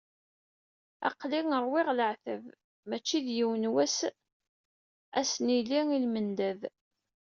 [1.09, 2.43] Aql-i ṛwiɣ leεtab,
[2.89, 4.15] mačči d yiwen wass ad
[5.19, 6.61] asen-nili i lmendad.